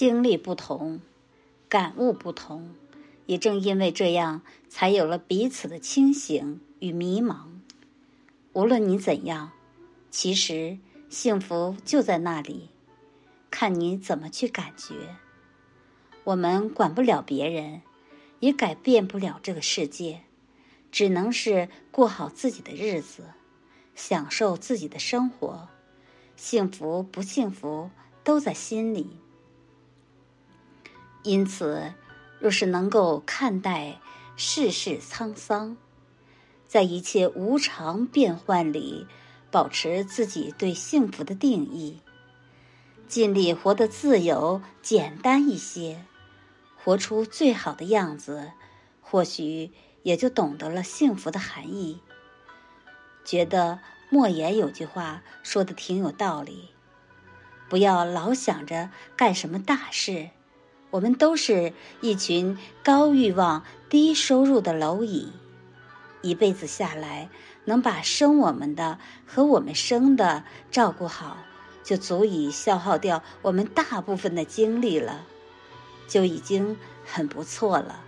[0.00, 1.02] 经历不同，
[1.68, 2.74] 感悟不同，
[3.26, 7.48] 也正因为这样，才有了彼此的清醒与迷茫。
[8.54, 9.52] 无论你怎样，
[10.10, 10.78] 其实
[11.10, 12.70] 幸福就在那里，
[13.50, 15.16] 看你怎么去感觉。
[16.24, 17.82] 我们管不了别人，
[18.38, 20.22] 也改变不了这个世界，
[20.90, 23.24] 只能是过好自己的日子，
[23.94, 25.68] 享受自己的生活。
[26.36, 27.90] 幸福不幸福
[28.24, 29.18] 都在心里。
[31.22, 31.92] 因此，
[32.38, 34.00] 若是能够看待
[34.36, 35.76] 世事沧桑，
[36.66, 39.06] 在一切无常变幻里，
[39.50, 42.00] 保持自己对幸福的定义，
[43.06, 46.06] 尽力活得自由、简单一些，
[46.82, 48.52] 活出最好的样子，
[49.02, 52.00] 或许也就懂得了幸福的含义。
[53.24, 56.70] 觉得莫言有句话说的挺有道理：
[57.68, 60.30] 不要老想着干什么大事。
[60.90, 65.28] 我们都是一群高欲望、低收入的蝼蚁，
[66.22, 67.28] 一辈子下来，
[67.64, 71.38] 能把生我们的和我们生的照顾好，
[71.84, 75.24] 就足以消耗掉我们大部分的精力了，
[76.08, 78.04] 就已经很不错了。